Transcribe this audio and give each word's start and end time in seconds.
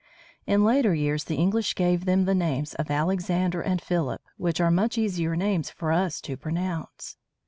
In 0.47 0.65
later 0.65 0.95
years, 0.95 1.25
the 1.25 1.35
English 1.35 1.75
gave 1.75 2.05
them 2.05 2.25
the 2.25 2.33
names 2.33 2.73
of 2.73 2.89
Alexander 2.89 3.61
and 3.61 3.79
Philip, 3.79 4.23
which 4.35 4.59
are 4.59 4.71
much 4.71 4.97
easier 4.97 5.35
names 5.35 5.69
for 5.69 5.91
us 5.91 6.19
to 6.21 6.35
pronounce. 6.35 7.17